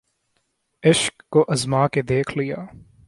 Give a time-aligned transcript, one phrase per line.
[0.83, 2.55] عشق کو آزما کے دیکھ لیا